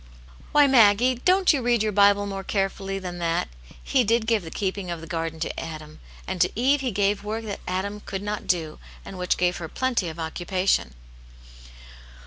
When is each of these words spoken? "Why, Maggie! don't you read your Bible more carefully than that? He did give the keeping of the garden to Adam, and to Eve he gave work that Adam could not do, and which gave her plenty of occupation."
"Why, 0.51 0.65
Maggie! 0.65 1.13
don't 1.25 1.53
you 1.53 1.61
read 1.61 1.83
your 1.83 1.91
Bible 1.91 2.25
more 2.25 2.43
carefully 2.43 2.97
than 2.97 3.19
that? 3.19 3.49
He 3.83 4.03
did 4.03 4.25
give 4.25 4.41
the 4.41 4.49
keeping 4.49 4.89
of 4.89 4.99
the 4.99 5.05
garden 5.05 5.39
to 5.41 5.59
Adam, 5.59 5.99
and 6.25 6.41
to 6.41 6.49
Eve 6.59 6.81
he 6.81 6.89
gave 6.91 7.23
work 7.23 7.43
that 7.45 7.59
Adam 7.67 7.99
could 7.99 8.23
not 8.23 8.47
do, 8.47 8.79
and 9.05 9.19
which 9.19 9.37
gave 9.37 9.57
her 9.57 9.69
plenty 9.69 10.09
of 10.09 10.17
occupation." 10.17 10.95